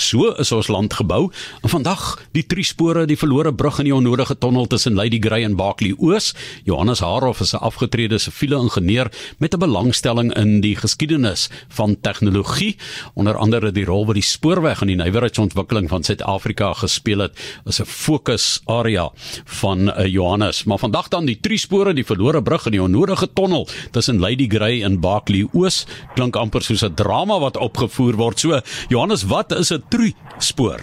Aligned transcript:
So 0.00 0.32
is 0.40 0.52
ons 0.52 0.70
land 0.72 0.94
gebou. 0.96 1.28
En 1.60 1.68
vandag 1.68 2.16
die 2.32 2.44
drie 2.48 2.64
spore, 2.64 3.04
die 3.06 3.18
verlore 3.20 3.52
brug 3.54 3.78
en 3.78 3.84
die 3.84 3.94
onnodige 3.94 4.38
tonnel 4.40 4.66
tussen 4.66 4.96
Lady 4.96 5.18
Grey 5.20 5.44
en 5.44 5.56
Barkley 5.58 5.92
Oos. 5.98 6.32
Johannes 6.64 7.02
Haroff 7.04 7.40
is 7.40 7.52
'n 7.52 7.60
afgetrede 7.60 8.18
siviele 8.18 8.56
ingenieur 8.56 9.12
met 9.38 9.54
'n 9.54 9.58
belangstelling 9.58 10.32
in 10.36 10.60
die 10.60 10.76
geskiedenis 10.76 11.50
van 11.68 12.00
tegnologie, 12.00 12.76
onder 13.14 13.36
andere 13.36 13.72
die 13.72 13.84
rol 13.84 14.06
wat 14.06 14.14
die 14.14 14.22
spoorweg 14.22 14.80
in 14.80 14.86
die 14.86 14.96
nywerheidsontwikkeling 14.96 15.88
van 15.88 16.02
Suid-Afrika 16.02 16.72
gespeel 16.72 17.18
het, 17.18 17.38
is 17.66 17.80
'n 17.80 17.84
fokusarea 17.84 19.10
van 19.44 19.88
uh, 19.88 20.06
Johannes. 20.06 20.64
Maar 20.64 20.78
vandag 20.78 21.08
dan 21.08 21.24
die 21.24 21.40
drie 21.40 21.58
spore, 21.58 21.92
die 21.92 22.04
verlore 22.04 22.42
brug 22.42 22.64
en 22.64 22.72
die 22.72 22.82
onnodige 22.82 23.32
tonnel 23.32 23.68
tussen 23.90 24.18
Lady 24.18 24.48
Grey 24.48 24.82
en 24.82 25.00
Barkley 25.00 25.48
Oos 25.52 25.86
klink 26.14 26.36
amper 26.36 26.62
soos 26.62 26.82
'n 26.82 26.94
drama 26.94 27.38
wat 27.38 27.56
opgevoer 27.56 28.16
word. 28.16 28.40
So 28.40 28.60
Johannes, 28.88 29.22
wat 29.22 29.52
is 29.52 29.70
'n 29.70 29.82
drie 29.90 30.14
spoor? 30.38 30.80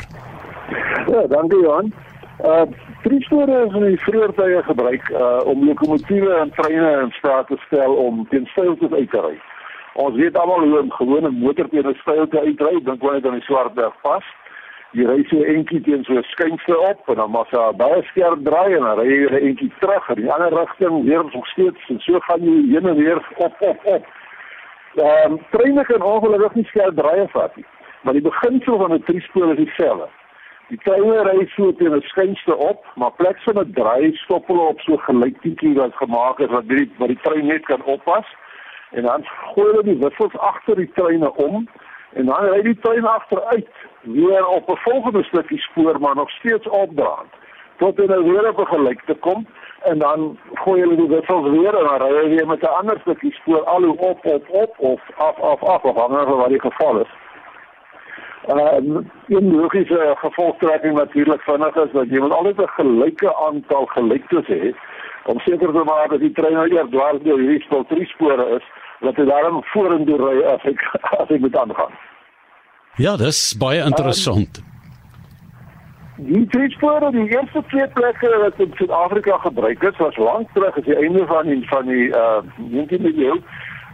Ja, 1.07 1.27
dankie 1.27 1.61
Johan. 1.61 1.93
Uh 2.43 2.61
drie 3.03 3.21
spore 3.23 3.65
is 3.65 3.73
in 3.73 3.85
die 3.87 3.99
vroeë 4.03 4.33
tye 4.37 4.63
gebruik 4.67 5.05
uh 5.09 5.39
om 5.49 5.63
lokomotiewe 5.65 6.33
en 6.41 6.51
treine 6.57 6.89
in 7.03 7.13
staat 7.19 7.47
te 7.47 7.57
stel 7.65 7.95
om 7.95 8.25
teen 8.29 8.45
steiltes 8.51 8.91
uit 8.91 9.11
te 9.11 9.21
ry. 9.21 9.37
Ons 9.97 10.19
weet 10.21 10.37
almal 10.37 10.65
hoe 10.65 10.83
'n 10.83 10.91
gewone 10.91 11.31
motor 11.31 11.69
teen 11.69 11.87
'n 11.89 11.97
steilte 12.01 12.39
uitry, 12.39 12.83
dink 12.83 13.01
wanneer 13.01 13.21
dit 13.21 13.31
aan 13.31 13.39
die 13.39 13.47
Swartberg 13.47 13.95
vas. 14.01 14.27
Jy 14.91 15.05
ry 15.05 15.23
so 15.29 15.41
eentjie 15.43 15.81
teen 15.81 16.03
so 16.03 16.13
'n 16.13 16.23
skynste 16.33 16.77
op 16.77 17.09
en 17.09 17.15
dan 17.15 17.31
mas 17.31 17.49
jy 17.49 17.71
baie 17.77 18.03
skerp 18.03 18.43
draai 18.43 18.75
en 18.75 18.83
dan 18.83 18.99
ry 18.99 19.07
jy 19.07 19.39
eentjie 19.39 19.71
terug 19.79 20.09
in 20.09 20.21
die 20.21 20.31
ander 20.31 20.59
rigting, 20.59 21.03
weer 21.03 21.23
nog 21.23 21.47
steeds 21.47 21.89
en 21.89 21.99
so 21.99 22.19
gaan 22.19 22.43
jy 22.43 22.57
heen 22.73 22.87
en 22.87 22.95
weer 22.95 23.21
op 23.37 23.55
op 23.59 23.79
op. 23.85 24.05
Ehm 24.95 25.31
um, 25.31 25.39
treine 25.49 25.83
kan 25.85 26.01
ongelukkig 26.01 26.53
nie 26.55 26.65
skerp 26.65 26.95
draai 26.95 27.27
vat 27.27 27.55
nie. 27.55 27.65
Maar 28.01 28.13
die 28.13 28.21
beginsel 28.21 28.77
van 28.77 28.93
'n 28.93 29.03
driespoor 29.03 29.51
is 29.51 29.57
dieselfde. 29.57 30.07
Die 30.67 30.79
treine 30.83 31.21
ry 31.23 31.47
so 31.55 31.73
teen 31.75 31.95
'n 31.95 32.01
skynste 32.01 32.57
op, 32.57 32.85
maar 32.95 33.11
plek 33.11 33.37
van 33.39 33.59
'n 33.59 33.71
draai 33.73 34.15
stop 34.15 34.47
hulle 34.47 34.61
op 34.61 34.79
so 34.79 34.97
gelyktietjie 34.97 35.73
wat 35.73 35.95
gemaak 35.95 36.39
is 36.39 36.49
wat 36.49 36.67
die 36.67 36.91
wat 36.97 37.07
die 37.07 37.19
trein 37.21 37.45
net 37.45 37.65
kan 37.65 37.83
oppas. 37.83 38.35
En 38.91 39.03
dan 39.03 39.25
gooi 39.25 39.67
hulle 39.67 39.83
die 39.83 39.97
wissels 39.97 40.37
agter 40.37 40.75
die 40.75 40.91
treine 40.93 41.35
om 41.35 41.67
en 42.13 42.25
dan 42.25 42.45
ry 42.45 42.61
die 42.61 42.79
trein 42.79 43.05
agteruit 43.05 43.69
weer 44.01 44.45
op 44.47 44.69
'n 44.69 44.77
volgende 44.77 45.23
stukkie 45.23 45.59
spoor 45.59 45.99
maar 45.99 46.15
nog 46.15 46.29
steeds 46.29 46.67
opdraand 46.67 47.31
tot 47.77 47.97
hulle 47.97 48.23
weer 48.23 48.49
op 48.49 48.59
'n 48.59 48.73
gelykte 48.75 49.15
kom 49.15 49.47
en 49.81 49.99
dan 49.99 50.37
gooi 50.53 50.81
hulle 50.81 50.95
die 50.95 51.07
wissels 51.07 51.49
weer 51.49 51.75
en 51.75 51.85
dan 51.85 52.01
ry 52.01 52.07
hulle 52.07 52.29
weer 52.29 52.47
met 52.47 52.61
'n 52.61 52.77
ander 52.79 52.99
stukkie 52.99 53.33
spoor 53.33 53.63
al 53.63 53.83
hoe 53.83 53.97
op 53.97 54.25
op 54.25 54.49
op 54.49 54.73
of 54.77 55.01
af 55.15 55.39
af 55.39 55.63
af 55.63 55.83
afhangende 55.85 56.25
van 56.25 56.37
wat 56.37 56.49
die 56.49 56.61
geval 56.61 56.99
is. 56.99 57.11
Uh, 58.47 59.01
een 59.27 59.55
logiese 59.55 60.15
gevolgtrekking 60.17 60.93
natuurlik 60.95 61.41
vinnig 61.41 61.75
is 61.75 61.91
dat 61.91 62.09
jy 62.09 62.19
moet 62.19 62.31
altyd 62.31 62.61
'n 62.61 62.75
gelyke 62.79 63.35
aantal 63.35 63.85
gelyktes 63.85 64.47
hê 64.47 64.75
om 65.25 65.39
seker 65.39 65.71
te 65.71 65.83
maak 65.83 66.09
dat 66.09 66.19
die 66.19 66.31
trein 66.31 66.53
nou 66.53 66.67
eers 66.67 66.89
dwars 66.89 67.21
deur 67.21 67.39
hierdie 67.39 67.61
spoor 67.61 67.85
drie 67.85 68.05
spore 68.05 68.45
is 68.55 68.63
dat 68.99 69.15
hy 69.15 69.25
daarom 69.25 69.63
vorentoe 69.63 70.17
ry 70.17 70.43
as 70.53 70.63
ek 70.63 70.79
as 71.19 71.29
ek 71.29 71.39
moet 71.39 71.57
aangaan. 71.57 71.93
Ja, 72.95 73.17
dis 73.17 73.57
baie 73.59 73.83
interessant. 73.83 74.57
Um, 74.57 74.67
Die 76.17 76.47
tweespore, 76.47 77.11
die 77.11 77.29
eerste 77.29 77.61
twee 77.67 77.87
plekke 77.87 78.37
wat 78.41 78.53
in 78.57 78.71
Suid-Afrika 78.75 79.37
gebruik 79.37 79.83
is, 79.83 79.97
was 79.97 80.15
lank 80.17 80.49
terug 80.53 80.77
as 80.77 80.83
die 80.83 80.95
einde 80.95 81.25
van 81.25 81.45
die 81.45 81.67
van 81.67 81.85
die 81.85 82.07
uh 82.09 82.41
19de 82.57 83.13
eeu. 83.17 83.35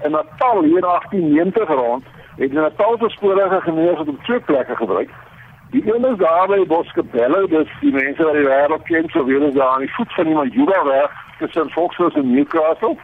In 0.04 0.12
Natal 0.12 0.64
hier 0.64 0.78
in 0.78 0.88
1890 0.88 1.68
rond 1.68 2.06
het 2.38 2.50
hulle 2.50 2.62
Natal 2.62 2.98
se 3.00 3.10
spore 3.10 3.62
geneem 3.62 3.96
wat 3.96 4.08
op 4.08 4.24
twee 4.24 4.40
plekke 4.40 4.76
gebruik. 4.76 5.10
Die 5.72 5.96
een 5.96 6.06
is 6.06 6.18
daar 6.18 6.48
by 6.48 6.66
Boskapelle, 6.68 7.48
dis 7.48 7.70
die 7.82 7.94
mense 7.94 8.24
wat 8.24 8.34
die 8.34 8.46
wêreld 8.46 8.84
ken, 8.84 9.10
so 9.10 9.26
weer 9.26 9.42
is 9.42 9.54
daar 9.54 9.68
aan 9.68 9.86
die 9.86 9.94
voet 9.94 10.14
van 10.14 10.26
die 10.26 10.34
Majuba 10.34 10.84
weg 10.86 11.12
tussen 11.40 11.70
Foxhouse 11.70 12.18
en 12.18 12.34
Newcastle. 12.34 12.98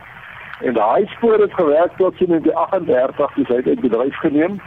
En 0.62 0.74
daai 0.74 1.06
spoor 1.06 1.40
het 1.40 1.54
gewerk 1.54 1.98
tot 1.98 2.22
in 2.22 2.42
die 2.42 2.56
38 2.56 3.34
dis 3.34 3.50
uit 3.50 3.82
bedryf 3.82 4.16
geneem. 4.16 4.62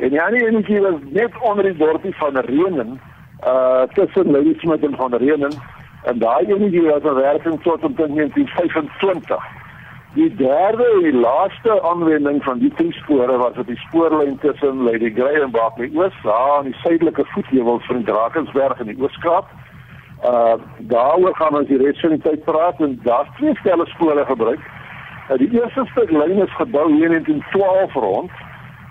En 0.00 0.08
die 0.08 0.22
ander 0.22 0.46
enetjie 0.46 0.80
was 0.80 1.00
net 1.10 1.38
onder 1.40 1.64
die 1.64 1.76
dorpie 1.76 2.16
van 2.16 2.36
Renen 2.36 3.00
uh 3.46 3.82
tussen 3.82 4.30
Ladysmith 4.30 4.84
en 4.84 4.96
van 4.96 5.14
Renen 5.14 5.52
en 6.02 6.18
daai 6.18 6.46
enetjie 6.46 6.82
was 6.82 7.02
'n 7.02 7.14
werking 7.14 7.62
tot 7.62 7.82
in 7.82 7.94
1925. 7.96 9.61
Die 10.14 10.34
derde 10.36 10.84
en 10.94 11.02
die 11.02 11.20
laaste 11.20 11.82
aanwending 11.82 12.42
van 12.44 12.58
die 12.58 12.72
drie 12.76 12.92
spore 12.92 13.36
was 13.40 13.56
op 13.56 13.66
die 13.66 13.78
spoorlyn 13.86 14.38
tussen 14.38 14.82
Lady 14.84 15.10
Grey 15.14 15.40
en 15.40 15.50
Barkley 15.50 15.90
Oos, 15.94 16.18
daar 16.22 16.56
aan 16.56 16.68
die 16.68 16.74
suidelike 16.74 17.24
voetheuwels 17.24 17.86
van 17.86 18.04
Drakensberg 18.04 18.80
in 18.80 18.90
die 18.92 18.98
Ooskaap. 19.00 19.48
Uh 20.24 20.54
daaroor 20.78 21.36
gaan 21.36 21.56
ons 21.56 21.68
die 21.68 21.80
res 21.80 22.00
van 22.00 22.12
die 22.16 22.20
tyd 22.26 22.44
praat 22.44 22.80
en 22.80 22.98
daar's 23.02 23.30
twee 23.38 23.56
stelle 23.60 23.86
spore 23.94 24.24
gebruik. 24.24 24.60
Uh, 25.30 25.38
die 25.38 25.48
eerste 25.60 25.86
stuk 25.94 26.10
lyn 26.10 26.44
is 26.44 26.60
gebou 26.60 26.84
hier 26.92 27.08
in 27.08 27.24
1912 27.24 27.94
rond. 27.94 28.30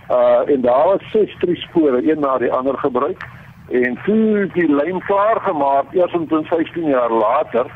Uh 0.09 0.55
en 0.55 0.65
daar 0.65 0.87
was 0.87 1.05
ses 1.11 1.37
drie 1.39 1.59
spore, 1.67 2.01
een 2.01 2.19
na 2.19 2.37
die 2.37 2.51
ander 2.51 2.77
gebruik 2.77 3.29
en 3.71 3.99
toe 4.05 4.49
die 4.53 4.67
lyn 4.67 4.99
klaar 5.05 5.39
gemaak 5.41 5.93
eers 5.93 6.13
in 6.13 6.27
15 6.27 6.89
jaar 6.89 7.11
later 7.11 7.69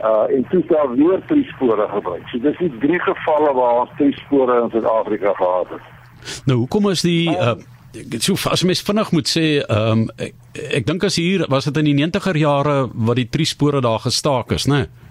uh 0.00 0.36
en 0.36 0.46
toe 0.50 0.62
daar 0.68 0.94
weer 0.94 1.22
drie 1.26 1.44
spore 1.44 1.88
gebruik. 1.88 2.28
So 2.28 2.38
dis 2.38 2.58
die 2.58 2.78
drie 2.78 3.00
gevalle 3.00 3.52
waar 3.54 3.80
ons 3.80 3.96
drie 3.96 4.14
spore 4.18 4.62
in 4.62 4.70
Suid-Afrika 4.70 5.32
gehad 5.32 5.74
het. 5.74 5.90
Nou, 6.46 6.58
hoekom 6.58 6.88
is 6.90 7.02
die 7.02 7.30
uh 7.30 7.56
so 8.20 8.36
as 8.50 8.62
mens 8.62 8.82
vinnig 8.84 9.10
moet 9.10 9.28
sê, 9.28 9.44
ehm 9.64 9.90
um, 9.90 10.08
ek, 10.16 10.34
ek 10.76 10.86
dink 10.86 11.04
as 11.04 11.16
hier 11.16 11.46
was 11.48 11.64
dit 11.64 11.76
in 11.80 11.88
die 11.88 11.96
90er 11.98 12.36
jare 12.36 12.76
wat 12.94 13.16
die 13.16 13.28
drie 13.28 13.46
spore 13.46 13.80
daar 13.80 14.02
gestaak 14.04 14.52
is, 14.52 14.66
né? 14.66 14.84
Nee? 14.84 15.07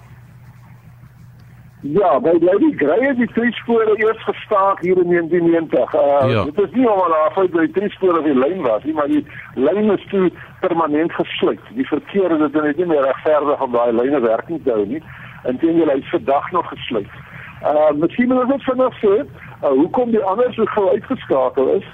Ja, 1.82 2.20
by 2.20 2.34
Lady 2.42 2.72
Grey 2.76 3.06
het 3.06 3.18
die 3.18 3.28
drie 3.34 3.52
spore 3.54 3.94
eers 4.02 4.24
gestaak 4.24 4.82
hier 4.82 4.98
in 4.98 5.10
1990. 5.10 5.94
Uh, 5.94 6.32
ja. 6.32 6.44
Dit 6.44 6.60
is 6.60 6.72
nie 6.74 6.90
omdat 6.90 7.10
daar 7.10 7.34
vir 7.36 7.50
die 7.52 7.72
drie 7.72 7.90
spore 7.90 8.24
die 8.24 8.34
lyn 8.34 8.62
was 8.62 8.84
nie, 8.84 8.94
maar 8.94 9.08
die 9.08 9.22
lyn 9.54 9.92
is 9.94 10.06
toe 10.10 10.32
permanent 10.60 11.14
gesluit. 11.14 11.62
Die 11.78 11.86
verkeer 11.88 12.34
het 12.34 12.40
dit 12.40 12.62
net 12.64 12.78
nie 12.78 12.90
meer 12.90 13.06
regverdig 13.06 13.62
om 13.62 13.72
daai 13.72 13.94
lyne 13.94 14.20
werking 14.26 14.64
te 14.64 14.74
hou 14.74 14.88
nie. 14.90 15.04
Inteendeel 15.46 15.94
hy 15.94 16.02
vir 16.10 16.24
dag 16.26 16.50
nog 16.52 16.66
gesluit. 16.74 17.22
Uh 17.62 17.92
miskien 18.02 18.34
moet 18.34 18.58
ons 18.58 18.66
vanaand 18.66 18.98
sê, 19.04 19.14
uh, 19.22 19.70
hoekom 19.70 20.12
die 20.18 20.24
ander 20.34 20.50
so 20.58 20.66
gou 20.74 20.90
uitgeskakel 20.96 21.76
is. 21.78 21.86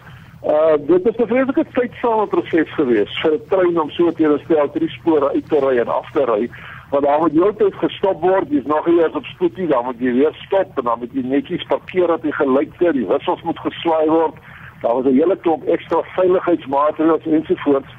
Uh 0.47 0.77
dit 0.79 1.11
is 1.11 1.17
'n 1.17 1.27
vreeslike 1.27 1.65
tydsame 1.75 2.27
proses 2.31 2.71
gewees 2.79 3.19
vir 3.19 3.35
'n 3.35 3.47
trein 3.51 3.79
om 3.79 3.91
so 3.91 4.11
te 4.11 4.23
herstel 4.23 4.71
drie 4.71 4.89
spore 4.95 5.33
uit 5.35 5.49
te 5.49 5.59
ry 5.59 5.77
en 5.83 5.91
af 5.91 6.11
te 6.11 6.23
ry 6.23 6.47
want 6.93 7.05
daar 7.05 7.19
moet 7.19 7.31
heeltyd 7.31 7.75
gestop 7.75 8.21
word, 8.21 8.49
dis 8.49 8.65
nog 8.65 8.85
nie 8.85 9.03
eens 9.03 9.15
op 9.15 9.25
spoed 9.25 9.55
nie, 9.57 9.67
dan 9.67 9.85
moet 9.85 9.99
jy 9.99 10.11
weer 10.13 10.33
stop 10.45 10.77
en 10.77 10.83
dan 10.83 10.99
moet 10.99 11.13
jy 11.17 11.23
netjies 11.25 11.63
parkeer 11.71 12.11
op 12.13 12.21
die 12.21 12.33
gelykte, 12.37 12.91
die 12.93 13.07
wissels 13.09 13.41
moet 13.41 13.61
geswaai 13.65 14.09
word. 14.09 14.35
Daar 14.81 14.93
was 14.99 15.05
'n 15.09 15.17
hele 15.17 15.37
klomp 15.45 15.63
ekstra 15.75 16.01
veiligheidsmaatreëls 16.17 17.25
ensovoorts. 17.25 17.95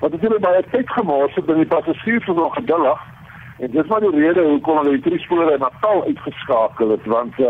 Wat 0.00 0.10
natuurlik 0.12 0.40
baie 0.40 0.62
tyd 0.70 0.90
gemors 0.90 1.34
het 1.34 1.48
en 1.48 1.60
die 1.60 1.66
passasiers 1.66 2.26
was 2.26 2.36
nog 2.36 2.54
geduldig. 2.54 3.00
En 3.58 3.70
dis 3.70 3.86
maar 3.86 4.00
die 4.00 4.20
rede 4.20 4.42
hoekom 4.48 4.76
hulle 4.76 4.96
die 4.96 5.00
drie 5.08 5.18
spore 5.18 5.52
in 5.52 5.60
Natal 5.60 6.04
uitgeskakel 6.04 6.90
het, 6.90 7.04
want 7.04 7.38
uh, 7.38 7.46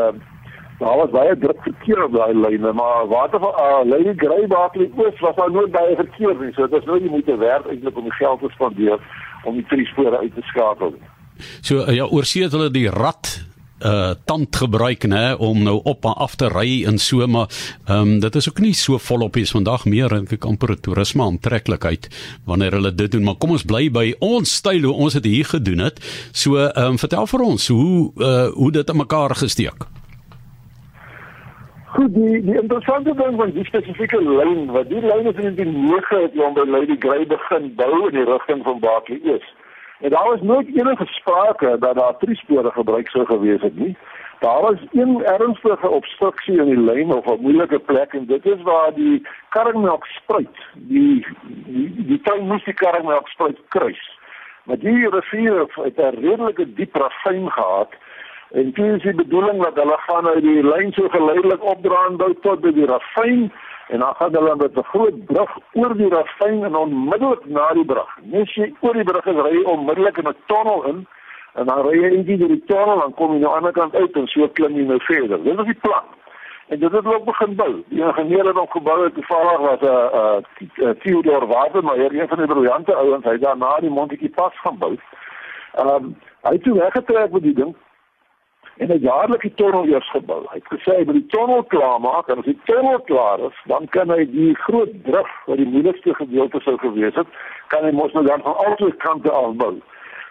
daar 0.79 0.97
was 0.97 1.11
baie 1.11 1.39
druk 1.39 1.63
verkeer 1.63 2.05
op 2.05 2.13
daai 2.13 2.35
lyne, 2.35 2.73
maar 2.73 3.07
water 3.07 3.41
van 3.41 3.55
uh, 3.61 3.81
Lady 3.85 4.13
Grey 4.17 4.47
Barkley 4.47 4.91
Oos 4.97 5.21
was 5.21 5.37
nou 5.37 5.51
nooit 5.51 5.71
baie 5.71 5.95
verkeer 5.97 6.35
nie, 6.41 6.53
so 6.53 6.67
dit 6.67 6.81
is 6.81 6.87
nou 6.87 7.01
nie 7.01 7.11
moeite 7.11 7.37
werd 7.37 7.67
eintlik 7.67 7.97
om 7.97 8.03
die 8.03 8.19
geld 8.19 8.41
te 8.41 8.49
spandeer 8.49 8.99
om 9.49 9.59
die 9.59 9.67
drie 9.71 9.87
spore 9.93 10.23
uit 10.23 10.35
te 10.35 10.45
skakel. 10.53 10.97
So 11.61 11.85
uh, 11.85 11.95
ja, 11.95 12.07
oorsee 12.07 12.47
het 12.47 12.57
hulle 12.57 12.71
die 12.75 12.89
rat 12.91 13.39
uh 13.79 14.15
tand 14.27 14.57
gebruik 14.59 15.05
nê 15.07 15.37
om 15.39 15.61
nou 15.63 15.77
op 15.87 16.07
en 16.09 16.17
af 16.19 16.35
te 16.35 16.49
ry 16.51 16.83
en 16.91 16.99
so 16.99 17.27
maar 17.27 17.47
ehm 17.87 18.01
um, 18.01 18.21
dit 18.21 18.35
is 18.35 18.49
ook 18.49 18.59
nie 18.59 18.75
so 18.75 18.99
volop 18.99 19.37
is 19.37 19.55
vandag 19.55 19.85
meer 19.85 20.15
en 20.17 20.27
ek 20.27 20.45
amper 20.45 20.75
toerisme 20.81 21.23
aantreklikheid 21.23 22.09
wanneer 22.45 22.73
hulle 22.73 22.95
dit 22.95 23.13
doen. 23.13 23.23
Maar 23.23 23.39
kom 23.39 23.55
ons 23.55 23.63
bly 23.63 23.87
by 23.91 24.15
ons 24.19 24.55
styl 24.55 24.83
hoe 24.83 24.95
ons 24.95 25.13
dit 25.13 25.25
hier 25.25 25.45
gedoen 25.45 25.79
het. 25.79 26.03
So 26.33 26.59
ehm 26.59 26.99
um, 26.99 26.99
vertel 26.99 27.27
vir 27.27 27.47
ons 27.47 27.69
hoe 27.69 28.11
uh 28.17 28.51
hoe 28.51 28.73
dit 28.73 28.91
aan 28.91 29.03
mekaar 29.05 29.37
gesteek 29.37 29.87
Goed, 31.99 32.15
die 32.15 32.43
die 32.47 32.55
interessante 32.55 33.13
ding 33.19 33.37
van 33.37 33.51
die 33.51 33.65
spesifieke 33.67 34.19
lyn, 34.23 34.69
wat 34.71 34.87
die 34.87 35.01
lyn 35.03 35.27
is 35.27 35.39
in 35.43 35.57
die 35.59 35.65
9 35.67 36.21
het 36.23 36.37
om 36.47 36.53
by 36.55 36.63
Lady 36.71 36.95
Grey 37.03 37.25
begin 37.27 37.65
bou 37.81 38.07
in 38.07 38.15
die 38.15 38.27
rigting 38.29 38.63
van 38.63 38.79
Barkley 38.85 39.19
Oos. 39.33 39.49
En 40.07 40.15
daar 40.15 40.29
was 40.29 40.45
nooit 40.51 40.71
enige 40.77 41.07
sprake 41.17 41.73
dat 41.79 41.99
daar 41.99 42.15
drie 42.21 42.37
spore 42.39 42.71
gebruik 42.71 43.11
sou 43.11 43.25
gewees 43.27 43.67
het 43.67 43.75
nie. 43.79 43.97
Daar 44.45 44.61
was 44.61 44.85
een 44.93 45.25
ernstige 45.25 45.89
obstruksie 45.89 46.61
in 46.61 46.71
die 46.71 46.85
lyn 46.91 47.11
of 47.17 47.27
'n 47.27 47.43
moeilike 47.43 47.79
plek 47.91 48.15
en 48.15 48.27
dit 48.27 48.47
is 48.47 48.63
waar 48.63 48.95
die 48.95 49.27
Karmelk 49.49 50.07
spruit, 50.07 50.57
die 50.75 51.27
die 51.67 52.07
die 52.13 52.21
trein 52.21 52.47
moes 52.47 52.65
die 52.65 52.79
Karmelk 52.85 53.29
spruit 53.29 53.59
kruis. 53.69 54.19
Maar 54.65 54.79
die 54.79 55.09
rivier 55.09 55.67
het 55.83 55.99
'n 55.99 56.15
redelike 56.21 56.75
diep 56.75 56.95
ravyn 56.95 57.51
gehad 57.51 57.91
En 58.51 58.71
dit 58.73 58.79
is 58.79 59.03
die 59.03 59.15
bedoeling 59.15 59.63
dat 59.63 59.75
hulle 59.75 59.97
gaan 59.99 60.27
uit 60.27 60.43
die 60.43 60.63
lyn 60.63 60.93
so 60.93 61.09
geleidelik 61.09 61.65
opdraand 61.65 62.17
bou 62.17 62.35
tot 62.41 62.61
by 62.61 62.73
die 62.73 62.87
ravyn 62.87 63.51
En 63.89 63.99
dan 63.99 64.15
gaan 64.15 64.35
hulle 64.35 64.57
met 64.57 64.77
'n 64.77 64.83
groot 64.83 65.25
brug 65.25 65.59
oor 65.73 65.97
die 65.97 66.09
ravyn 66.09 66.65
en 66.65 66.77
onmiddellik 66.77 67.45
na 67.45 67.73
die 67.73 67.85
brug. 67.85 68.19
Nes 68.23 68.55
jy 68.55 68.75
oor 68.81 68.93
die 68.93 69.05
brug 69.05 69.25
ry 69.25 69.53
jy 69.57 69.63
onmiddellik 69.63 70.17
in 70.17 70.29
'n 70.29 70.37
tonnel 70.47 70.85
in 70.85 71.07
en 71.55 71.67
dan 71.67 71.87
ry 71.87 71.99
jy 71.99 72.37
deur 72.37 72.49
die 72.49 72.65
tonnel 72.67 73.05
en 73.05 73.15
kom 73.15 73.29
jy 73.29 73.35
aan 73.35 73.41
die 73.41 73.57
ander 73.57 73.73
kant 73.73 73.95
uit 73.95 74.13
en 74.13 74.27
so 74.27 74.49
klim 74.49 74.77
jy 74.77 74.85
nou 74.85 75.01
verder. 75.01 75.43
Dit 75.43 75.59
is 75.59 75.65
die 75.65 75.81
plan. 75.81 76.05
En 76.67 76.79
dit 76.79 76.93
het 76.93 77.07
ook 77.07 77.25
begin 77.25 77.55
bou. 77.55 77.83
Die 77.89 78.03
ingenieur 78.03 78.47
het 78.47 78.57
hom 78.57 78.71
gebou 78.71 79.05
het 79.05 79.15
toevallig 79.15 79.59
was 79.59 79.81
'n 79.81 79.85
uh, 79.87 80.41
uh, 80.77 80.91
Theodor 80.91 81.47
Watermeyer, 81.47 82.15
een 82.15 82.29
van 82.29 82.39
die 82.39 82.47
briljante 82.47 82.95
ouens, 82.95 83.25
hy 83.25 83.39
daarna 83.39 83.77
die 83.81 83.91
Montetjie 83.91 84.31
pas 84.31 84.53
gaan 84.61 84.79
bou. 84.79 84.97
Ehm 85.75 85.89
um, 85.89 86.17
hy 86.43 86.53
het 86.53 86.63
toe 86.63 86.79
weggetrek 86.79 87.31
met 87.31 87.43
die 87.43 87.55
ding 87.55 87.77
en 88.79 88.89
'n 88.93 89.01
jaarlike 89.01 89.55
tonnel 89.55 89.87
eers 89.87 90.11
gebou. 90.11 90.43
Hy 90.51 90.59
het 90.61 90.73
gesê 90.75 90.97
hy 90.97 91.05
wil 91.05 91.19
die 91.21 91.27
tonnel 91.27 91.63
klaarmaak 91.65 92.29
en 92.29 92.39
as 92.39 92.45
die 92.45 92.61
tonnel 92.65 93.01
klaar 93.01 93.39
is, 93.39 93.57
dan 93.65 93.89
kan 93.89 94.11
hy 94.11 94.25
die 94.31 94.55
groot 94.55 95.03
brug 95.03 95.31
wat 95.47 95.57
die 95.57 95.67
moeilikste 95.67 96.15
gedeelte 96.15 96.61
sou 96.61 96.79
gewees 96.79 97.15
het, 97.15 97.27
kan 97.67 97.85
hy 97.85 97.91
mos 97.91 98.13
nou 98.13 98.25
dan 98.27 98.43
van 98.43 98.57
albei 98.57 98.93
kante 98.97 99.31
afbou. 99.31 99.81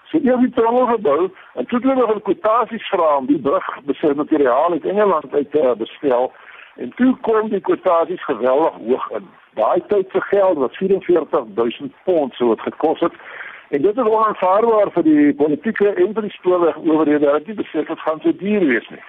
So 0.10 0.18
eers 0.18 0.40
die 0.40 0.54
tonnel 0.56 0.86
gebou 0.86 1.30
en 1.54 1.66
toe 1.66 1.80
het 1.80 1.88
hulle 1.88 1.96
nog 1.96 2.16
'n 2.16 2.22
kwotasie 2.22 2.80
vra 2.80 3.18
om 3.18 3.26
die 3.26 3.40
brug 3.40 3.68
besit 3.84 4.16
materiaal 4.16 4.72
uit 4.72 4.86
Engeland 4.86 5.34
uit 5.34 5.52
te 5.52 5.74
bestel 5.78 6.32
en 6.76 6.94
toe 6.96 7.18
kom 7.22 7.50
die 7.50 7.62
kwotasies 7.62 8.24
geweldig 8.24 8.74
hoog 8.74 9.10
in. 9.12 9.28
Daai 9.54 9.82
tyd 9.88 10.10
se 10.12 10.22
geld 10.22 10.58
wat 10.58 10.76
44000 10.76 11.94
pond 12.04 12.34
sou 12.34 12.50
het 12.50 12.62
gekos 12.62 13.00
het 13.00 13.14
En 13.70 13.82
dit 13.82 13.98
is 13.98 14.04
onaanvaarbaar 14.04 14.92
vir 14.96 15.04
die 15.04 15.34
politieke 15.36 15.90
en 15.94 16.14
vir 16.16 16.24
die 16.24 16.36
spoorweg 16.38 16.78
owerhede 16.78 17.26
dat 17.26 17.46
dit 17.46 17.56
besef 17.56 17.88
het 17.92 18.00
gaan 18.00 18.22
so 18.24 18.32
duur 18.40 18.64
wees 18.70 18.88
nie. 18.90 19.02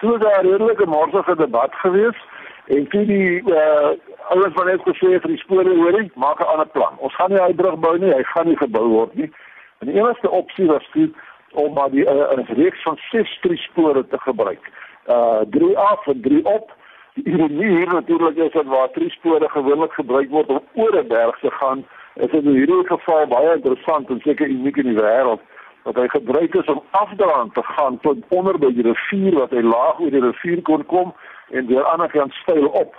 Toe 0.00 0.10
was 0.10 0.20
daar 0.20 0.44
'n 0.44 0.50
redelike 0.50 0.86
morsige 0.86 1.36
debat 1.36 1.74
geweest 1.74 2.24
en 2.66 2.88
toe 2.88 3.04
die 3.04 3.42
uh 3.42 3.90
ouens 4.28 4.54
van 4.54 4.66
net 4.66 4.80
gesê 4.80 5.20
vir 5.20 5.30
die 5.34 5.42
spore 5.44 5.76
hoor 5.76 6.00
jy, 6.00 6.10
maak 6.14 6.40
'n 6.40 6.50
ander 6.52 6.68
plan. 6.68 6.94
Ons 6.98 7.14
gaan 7.14 7.30
nie 7.30 7.40
hy 7.40 7.52
brug 7.54 7.78
bou 7.78 7.98
nie, 7.98 8.12
hy 8.12 8.22
gaan 8.22 8.46
nie 8.46 8.56
gebou 8.56 8.86
word 8.88 9.14
nie. 9.14 9.30
En 9.78 9.86
die 9.86 10.00
enigste 10.00 10.30
opsie 10.30 10.66
was 10.66 10.88
toe 10.92 11.10
om 11.52 11.72
maar 11.72 11.90
die 11.90 12.04
uh, 12.04 12.32
'n 12.36 12.46
reeks 12.54 12.82
van 12.82 12.98
6 13.10 13.38
drie 13.40 13.58
spore 13.58 14.06
te 14.06 14.18
gebruik. 14.18 14.70
Uh 15.06 15.40
drie 15.50 15.78
af 15.78 16.06
en 16.06 16.20
drie 16.20 16.44
op. 16.44 16.72
Die 17.14 17.24
ironie 17.32 17.76
hier 17.76 17.92
natuurlik 17.92 18.36
is 18.36 18.52
dat 18.52 18.66
waar 18.66 18.90
drie 18.90 19.10
spore 19.10 19.48
gewoonlik 19.48 19.92
gebruik 19.92 20.30
word 20.30 20.48
om 20.48 20.60
oor 20.74 20.96
'n 20.96 21.08
berg 21.08 21.38
te 21.38 21.50
gaan 21.50 21.86
is 22.18 22.32
in 22.32 22.48
hierdie 22.50 22.84
geval 22.86 23.26
baie 23.30 23.54
interessant 23.54 24.10
en 24.10 24.20
seker 24.24 24.50
uniek 24.50 24.76
in 24.76 24.90
die 24.90 24.98
wêreld 24.98 25.42
dat 25.84 25.96
hy 25.96 26.08
gebruik 26.12 26.54
is 26.54 26.70
om 26.72 26.82
afdraand 26.90 27.54
te 27.54 27.62
gaan 27.62 27.98
tot 28.04 28.18
onder 28.28 28.58
by 28.58 28.70
die 28.76 28.86
rivier 28.86 29.38
wat 29.38 29.54
hy 29.56 29.62
laag 29.64 30.00
oor 30.00 30.14
die 30.14 30.24
rivier 30.24 30.62
kon 30.62 30.84
kom 30.86 31.12
en 31.50 31.68
deur 31.70 31.86
ander 31.92 32.10
kant 32.12 32.34
styl 32.42 32.66
op. 32.82 32.96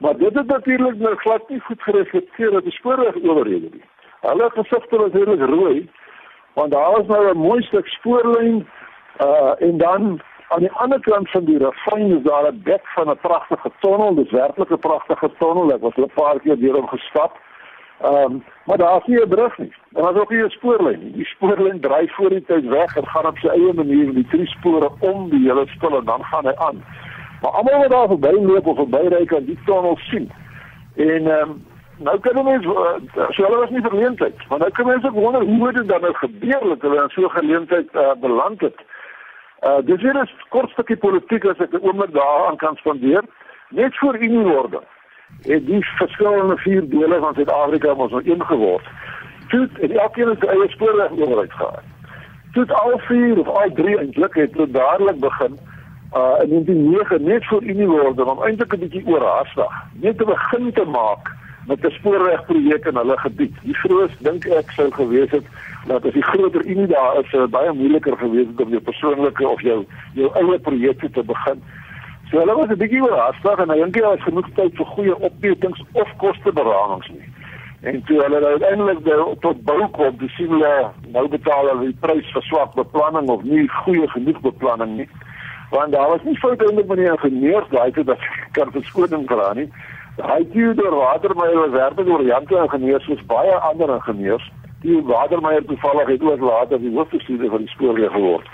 Maar 0.00 0.16
dit 0.16 0.34
het 0.34 0.46
natuurlik 0.46 0.96
nou 0.98 1.14
glad 1.24 1.48
nie 1.48 1.60
goed 1.60 1.82
gereflekteer 1.82 2.56
op 2.56 2.64
die 2.64 2.76
spoorweg 2.78 3.18
owerhede 3.20 3.68
nie. 3.72 3.84
Hulle 4.20 4.50
gesigte 4.54 5.02
was 5.02 5.12
redelik 5.12 5.48
rooi 5.50 5.90
want 6.54 6.72
daar 6.72 6.90
was 6.96 7.06
nou 7.06 7.22
'n 7.30 7.38
mooi 7.38 7.62
stuk 7.62 7.86
spoorlyn 7.86 8.66
uh 9.26 9.52
en 9.58 9.78
dan 9.78 10.20
aan 10.48 10.60
die 10.60 10.72
ander 10.72 11.00
kant 11.00 11.30
van 11.30 11.44
die 11.44 11.58
ravyn 11.58 12.16
is 12.16 12.22
daar 12.22 12.46
'n 12.52 12.62
bek 12.62 12.86
van 12.94 13.10
'n 13.10 13.18
pragtige 13.18 13.70
tonnel, 13.80 14.14
dis 14.14 14.30
werklik 14.30 14.70
'n 14.70 14.78
pragtige 14.78 15.30
tonnel. 15.38 15.72
Ek 15.74 15.80
was 15.80 15.96
'n 15.96 16.10
paar 16.14 16.40
keer 16.40 16.58
deur 16.58 16.74
hom 16.74 16.88
gestap. 16.88 17.38
Ehm 18.00 18.14
um, 18.14 18.44
maar 18.64 18.78
daar 18.78 18.96
is 18.96 19.06
nie 19.06 19.20
'n 19.22 19.28
brug 19.28 19.58
nie. 19.58 19.72
En 19.92 20.02
daar 20.02 20.14
is 20.14 20.20
ook 20.20 20.30
nie 20.30 20.44
'n 20.44 20.48
spoorlyn 20.48 20.98
nie. 20.98 21.12
Die 21.12 21.24
spoorlyn 21.24 21.80
dryf 21.80 22.14
voor 22.14 22.28
die 22.28 22.44
tyd 22.44 22.64
weg 22.68 22.96
en 22.96 23.06
gaan 23.06 23.26
op 23.26 23.38
sy 23.38 23.46
eie 23.46 23.72
manier 23.72 24.14
die 24.14 24.26
drie 24.26 24.46
spore 24.46 24.90
om 24.98 25.30
die 25.30 25.46
hele 25.48 25.66
spul 25.66 25.98
en 25.98 26.04
dan 26.04 26.24
gaan 26.24 26.46
hy 26.46 26.54
aan. 26.54 26.84
Maar 27.42 27.50
almal 27.50 27.80
wat 27.80 27.90
daar 27.90 28.06
verby 28.06 28.30
loop 28.30 28.66
of 28.66 28.76
verby 28.76 29.08
ry 29.08 29.24
kan 29.24 29.44
die 29.44 29.58
tonnel 29.64 29.96
sien. 29.96 30.32
En 30.96 31.26
ehm 31.26 31.50
um, 31.50 31.66
nou 31.98 32.20
kan 32.20 32.46
ons 32.46 32.64
uh, 32.64 33.28
so 33.28 33.44
hulle 33.44 33.56
was 33.56 33.70
nie 33.70 33.82
verleentheid, 33.82 34.48
maar 34.48 34.58
nou 34.58 34.70
kan 34.70 34.86
mense 34.86 35.10
wonder 35.10 35.44
hoe 35.44 35.72
dit 35.72 35.88
dan 35.88 36.00
nou 36.00 36.14
gebeur 36.14 36.68
dat 36.68 36.80
hulle 36.80 37.02
in 37.02 37.08
so 37.08 37.22
'n 37.22 37.30
geleentheid 37.30 37.88
uh, 37.94 38.12
beland 38.20 38.60
het. 38.60 38.76
Uh 39.62 39.78
dis 39.84 40.00
hier 40.00 40.20
'n 40.20 40.28
kort 40.48 40.70
stukkie 40.70 40.96
politiek 40.96 41.44
as 41.44 41.58
ek 41.58 41.72
'n 41.72 41.86
oomblik 41.86 42.12
daaraan 42.12 42.56
kan 42.56 42.76
spandeer 42.76 43.22
net 43.68 43.94
vir 43.94 44.20
uniewording 44.20 44.84
het 45.42 45.66
die 45.66 45.84
verskillende 45.96 46.56
vier 46.56 46.88
dele 46.88 47.18
van 47.18 47.34
Suid-Afrika 47.34 47.94
mos 47.94 48.10
nou 48.10 48.22
een 48.24 48.44
geword. 48.44 48.86
Toe 49.48 49.68
het 49.80 49.90
elkeen 49.90 50.36
sy 50.40 50.46
eie 50.46 50.68
spoorweg 50.68 51.10
oorheid 51.16 51.52
gehad. 51.52 51.82
Toe 52.52 52.66
al 52.74 52.98
vier 52.98 53.38
of 53.38 53.48
al 53.48 53.72
drie 53.74 53.98
eintlik 53.98 54.34
het 54.34 54.52
tot 54.52 54.72
dadelik 54.72 55.20
begin 55.20 55.58
uh 56.14 56.42
in 56.42 56.48
1909 56.48 57.22
net 57.22 57.44
vir 57.46 57.62
Unie 57.62 57.86
word 57.86 58.20
om 58.20 58.42
eintlik 58.42 58.72
'n 58.74 58.80
bietjie 58.80 59.06
oorhaastig 59.06 59.74
net 60.02 60.18
te 60.18 60.24
begin 60.24 60.72
te 60.72 60.84
maak 60.84 61.30
met 61.66 61.84
'n 61.86 61.90
spoorwegprojek 61.90 62.84
in 62.84 62.96
hulle 62.96 63.18
gebied. 63.18 63.54
Die 63.62 63.74
groot 63.74 64.10
dink 64.18 64.44
ek 64.44 64.70
sou 64.70 64.90
gewees 64.90 65.30
het 65.30 65.46
dat 65.86 66.04
as 66.04 66.12
die 66.12 66.22
groter 66.22 66.64
Unie 66.66 66.86
daar 66.86 67.20
is, 67.20 67.30
sou 67.30 67.46
baie 67.46 67.72
moeiliker 67.72 68.16
gewees 68.16 68.46
het 68.46 68.60
om 68.60 68.70
jou 68.70 68.80
persoonlike 68.80 69.48
of 69.48 69.60
jou 69.60 69.84
jou 70.14 70.30
eie 70.34 70.58
projekte 70.58 71.10
te 71.10 71.22
begin. 71.22 71.62
So 72.30 72.38
hulle 72.38 72.54
was 72.54 72.70
'n 72.70 72.78
bietjie 72.78 73.02
oorhaastig 73.02 73.58
en 73.58 73.70
ek 73.70 73.78
dink 73.82 73.96
jy 73.96 74.10
het 74.10 74.22
genoeg 74.22 74.48
tyd 74.54 74.76
vir 74.76 74.86
goeie 74.86 75.14
opmetings 75.18 75.80
of 75.92 76.08
kosteberamings 76.18 77.08
nie. 77.10 77.26
En 77.82 78.02
toe 78.04 78.20
hulle 78.22 78.46
uiteindelik 78.46 79.00
tot 79.40 79.64
bou 79.64 79.88
kom, 79.88 80.16
dis 80.18 80.34
sien 80.36 80.50
hulle 80.52 80.90
nou 81.16 81.28
betaal 81.28 81.68
hulle 81.68 81.88
die 81.88 81.96
prys 82.00 82.28
vir 82.32 82.42
swak 82.42 82.74
beplanning 82.74 83.28
of 83.28 83.42
nie 83.42 83.66
goeie 83.68 84.08
genoeg 84.08 84.40
beplanning 84.40 84.96
nie. 84.96 85.08
Want 85.70 85.92
daar 85.92 86.08
was 86.08 86.22
nie 86.22 86.38
foute 86.38 86.64
in 86.70 86.74
met 86.86 86.96
die 86.96 87.10
ingenieurs 87.10 87.68
daai 87.70 87.90
toe 87.90 88.04
dat 88.04 88.22
kan 88.56 88.70
verskoning 88.70 89.26
vra 89.26 89.52
nie. 89.52 89.66
Daai 90.16 90.44
Theodor 90.52 90.94
Watermeyer 90.94 91.58
was 91.58 91.74
werklik 91.74 92.08
oor 92.08 92.22
Janke 92.22 92.62
ingenieurs 92.62 93.04
soos 93.04 93.26
baie 93.26 93.54
ander 93.54 93.94
ingenieurs. 93.94 94.50
Die 94.82 95.02
Watermeyer 95.02 95.64
toevallig 95.64 96.06
het 96.06 96.22
ook 96.22 96.40
later 96.40 96.78
die 96.78 96.94
hoofbestuurder 96.94 97.50
van 97.50 97.66
die 97.66 97.74
spoorweë 97.74 98.10
geword. 98.10 98.46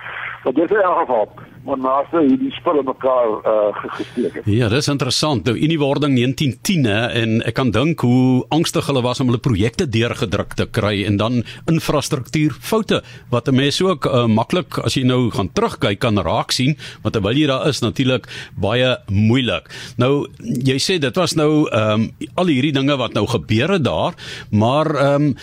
Maar 0.44 0.52
dit 0.52 0.70
is 0.70 0.76
in 0.76 0.82
elk 0.82 0.98
geval 0.98 1.28
naaste 1.74 2.22
hierdie 2.22 2.52
spulle 2.54 2.82
mekaar 2.86 3.32
uh, 3.42 3.80
gesteek 3.96 4.38
het. 4.38 4.46
Ja, 4.46 4.68
dis 4.70 4.88
interessant. 4.88 5.44
Nou 5.48 5.56
Uniewording 5.58 6.14
1910 6.14 6.86
hè 6.86 7.00
en 7.22 7.42
ek 7.48 7.56
kan 7.58 7.72
dink 7.74 8.00
hoe 8.06 8.44
angstig 8.54 8.86
hulle 8.86 9.02
was 9.02 9.20
om 9.20 9.32
hulle 9.32 9.42
projekte 9.42 9.88
deurgedruk 9.90 10.54
te 10.54 10.68
kry 10.70 11.04
en 11.08 11.18
dan 11.20 11.42
infrastruktuurfoute 11.66 13.02
wat 13.34 13.48
'n 13.48 13.58
mens 13.58 13.82
ook 13.82 14.06
uh, 14.06 14.26
maklik 14.26 14.78
as 14.78 14.94
jy 14.94 15.04
nou 15.04 15.30
gaan 15.30 15.52
terugkyk 15.52 15.98
kan 15.98 16.18
raak 16.18 16.52
sien, 16.52 16.76
want 17.02 17.14
terwyl 17.14 17.36
jy 17.36 17.46
daar 17.46 17.68
is 17.68 17.80
natuurlik 17.80 18.28
baie 18.54 18.96
moeilik. 19.10 19.70
Nou 19.96 20.26
jy 20.40 20.78
sê 20.78 20.98
dit 20.98 21.16
was 21.16 21.34
nou 21.34 21.68
ehm 21.70 22.06
um, 22.06 22.10
al 22.34 22.46
hierdie 22.46 22.72
dinge 22.72 22.96
wat 22.96 23.14
nou 23.14 23.26
gebeur 23.26 23.76
het 23.76 23.84
daar, 23.84 24.14
maar 24.50 24.94
ehm 24.94 25.32
um, 25.32 25.34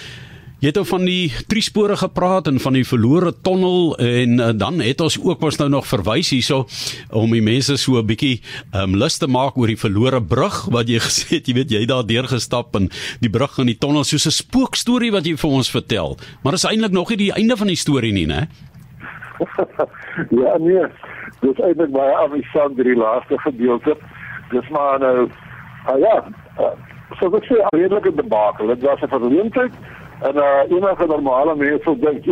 Jy 0.64 0.70
het 0.72 0.78
oor 0.80 0.86
van 0.88 1.04
die 1.04 1.26
triespore 1.52 1.98
gepraat 2.00 2.46
en 2.48 2.56
van 2.64 2.78
die 2.78 2.86
verlore 2.88 3.34
tonnel 3.44 3.98
en 4.00 4.38
uh, 4.40 4.46
dan 4.56 4.78
het 4.80 5.02
ons 5.04 5.18
ook 5.20 5.42
was 5.44 5.58
nou 5.60 5.66
nog 5.74 5.90
verwys 5.90 6.30
hierso 6.32 6.62
om 7.12 7.34
die 7.36 7.44
mense 7.44 7.76
so 7.76 8.00
'n 8.00 8.08
bietjie 8.08 8.40
um, 8.72 8.96
lus 8.96 9.18
te 9.20 9.28
maak 9.28 9.58
oor 9.60 9.68
die 9.68 9.82
verlore 9.82 10.22
brug 10.24 10.62
wat 10.72 10.88
jy 10.88 11.02
gesê 11.08 11.36
het 11.36 11.50
jy 11.52 11.56
weet 11.58 11.72
jy 11.76 11.84
daar 11.86 12.08
deur 12.08 12.30
gestap 12.32 12.80
en 12.80 12.88
die 13.20 13.30
brug 13.30 13.60
in 13.60 13.68
die 13.68 13.76
tonnel 13.76 14.08
soos 14.08 14.24
'n 14.26 14.32
spookstorie 14.32 15.12
wat 15.12 15.28
jy 15.28 15.36
vir 15.36 15.50
ons 15.52 15.68
vertel. 15.70 16.16
Maar 16.44 16.54
is 16.54 16.64
eintlik 16.64 16.96
nog 16.96 17.10
nie 17.10 17.18
die 17.18 17.34
einde 17.36 17.58
van 17.58 17.68
die 17.68 17.76
storie 17.76 18.14
nie, 18.14 18.26
né? 18.26 18.48
ja, 20.44 20.56
nee. 20.64 20.88
Dis 21.42 21.60
eintlik 21.60 21.92
baie 21.92 22.16
amusant 22.24 22.78
die 22.80 22.96
laaste 22.96 23.36
gedeelte. 23.38 23.98
Dis 24.52 24.70
maar 24.70 25.00
nou 25.00 25.28
uh, 25.28 26.00
ja, 26.00 26.24
uh, 26.56 26.72
so 27.20 27.28
wat 27.30 27.44
sê 27.52 27.60
redelike 27.76 28.16
debakel. 28.16 28.72
Dit 28.72 28.88
was 28.88 29.04
'n 29.04 29.12
verleentheid 29.12 29.76
En 30.24 30.36
uh 30.36 30.76
enige 30.76 31.06
normale 31.06 31.56
mens 31.56 31.84
sou 31.84 31.96
dink, 32.00 32.26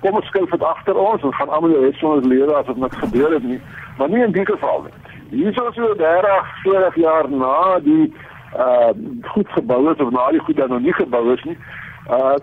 kom 0.00 0.18
ons 0.18 0.26
skuif 0.26 0.50
dit 0.50 0.62
agter 0.62 0.98
ons 1.00 1.22
en 1.22 1.32
gaan 1.34 1.48
almal 1.48 1.72
die 1.72 1.80
res 1.82 1.98
van 1.98 2.18
ons 2.18 2.26
lewe 2.30 2.54
as 2.54 2.66
dit 2.66 2.76
niks 2.82 3.00
gebeur 3.00 3.32
het 3.34 3.46
nie. 3.52 3.60
Maar 3.98 4.12
nie 4.12 4.22
in 4.22 4.34
die 4.36 4.44
geval 4.46 4.84
nie. 4.84 4.92
Hier 5.30 5.48
is 5.50 5.58
ons 5.62 5.74
so 5.74 5.94
30, 5.98 6.52
40 6.62 6.98
jaar 7.02 7.30
na 7.30 7.56
die 7.86 8.12
uh 8.66 8.92
goed 9.32 9.48
gebou 9.56 9.80
is 9.92 10.02
of 10.04 10.12
na 10.14 10.28
die 10.30 10.42
goed 10.46 10.56
dan 10.56 10.70
nog 10.70 10.84
nie 10.84 10.94
gebou 10.94 11.24
is 11.32 11.42
nie. 11.48 11.56
Uh 12.18 12.36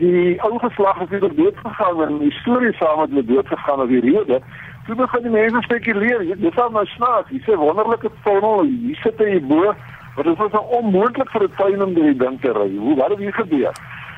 die 0.00 0.40
ou 0.42 0.58
geslag 0.64 0.98
het 0.98 1.14
weer 1.14 1.34
dood 1.36 1.60
gegaan 1.66 2.02
en 2.06 2.18
die 2.24 2.32
storie 2.40 2.72
saam 2.80 2.98
met 3.04 3.14
hulle 3.14 3.24
dood 3.28 3.52
gegaan 3.52 3.84
as 3.84 3.92
die 3.92 4.02
rede. 4.08 4.40
Toe 4.88 4.96
begin 4.96 5.22
die 5.28 5.34
mense 5.36 5.62
spekuleer. 5.68 6.26
Dit 6.26 6.50
is 6.50 6.58
nou 6.58 6.86
snaaks. 6.96 7.30
Dis 7.30 7.46
'n 7.46 7.62
wonderlike 7.62 8.10
tunnel. 8.24 8.62
Hier 8.62 8.98
sit 9.02 9.18
hy 9.18 9.38
bo. 9.40 9.74
Maar 10.14 10.24
dit 10.24 10.38
was 10.38 10.60
onmoontlik 10.80 11.30
vir 11.30 11.42
'n 11.42 11.54
tuin 11.56 11.82
om 11.82 11.94
deur 11.94 12.10
die 12.10 12.16
ding 12.24 12.40
te 12.40 12.52
ry. 12.52 12.76
Hoe 12.76 12.96
wat 12.96 13.08
het 13.08 13.18
hier 13.18 13.34
gebeur? 13.34 13.72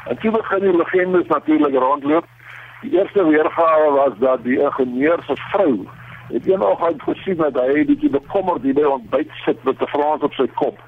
En 0.04 0.18
toe 0.18 0.30
begin 0.30 0.60
die 0.60 0.76
legendes 0.76 1.26
natuurlik 1.26 1.74
rondloop. 1.74 2.24
Die 2.80 2.98
eerste 2.98 3.26
weergawe 3.26 3.90
was 3.92 4.12
dat 4.18 4.42
die 4.42 4.60
ingenieur 4.60 5.22
se 5.26 5.36
vrou 5.36 5.86
het 6.32 6.46
eendag 6.46 6.82
uit 6.82 7.02
gesien 7.02 7.36
dat 7.36 7.54
hy 7.54 7.84
bietjie 7.84 8.10
bekommerd 8.10 8.62
hier 8.62 8.74
by 8.74 8.86
ontbyt 8.86 9.30
sit 9.44 9.64
met 9.64 9.82
'n 9.82 9.86
Frans 9.86 10.22
op 10.22 10.32
sy 10.32 10.46
kop. 10.54 10.78